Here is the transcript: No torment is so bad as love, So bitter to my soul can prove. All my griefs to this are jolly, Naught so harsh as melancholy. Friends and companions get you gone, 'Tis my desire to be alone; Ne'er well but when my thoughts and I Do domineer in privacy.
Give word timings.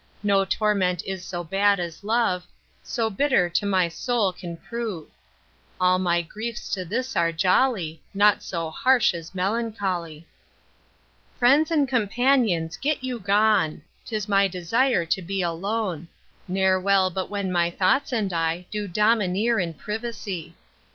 No 0.23 0.45
torment 0.45 1.03
is 1.05 1.23
so 1.23 1.43
bad 1.43 1.79
as 1.79 2.03
love, 2.03 2.47
So 2.81 3.07
bitter 3.07 3.51
to 3.51 3.67
my 3.67 3.87
soul 3.87 4.33
can 4.33 4.57
prove. 4.57 5.09
All 5.79 5.99
my 5.99 6.23
griefs 6.23 6.69
to 6.73 6.83
this 6.83 7.15
are 7.15 7.31
jolly, 7.31 8.01
Naught 8.11 8.41
so 8.41 8.71
harsh 8.71 9.13
as 9.13 9.35
melancholy. 9.35 10.25
Friends 11.37 11.69
and 11.69 11.87
companions 11.87 12.77
get 12.77 13.03
you 13.03 13.19
gone, 13.19 13.83
'Tis 14.03 14.27
my 14.27 14.47
desire 14.47 15.05
to 15.05 15.21
be 15.21 15.43
alone; 15.43 16.07
Ne'er 16.47 16.79
well 16.79 17.11
but 17.11 17.29
when 17.29 17.51
my 17.51 17.69
thoughts 17.69 18.11
and 18.11 18.33
I 18.33 18.65
Do 18.71 18.87
domineer 18.87 19.59
in 19.59 19.75
privacy. 19.75 20.55